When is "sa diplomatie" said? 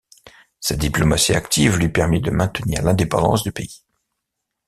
0.59-1.35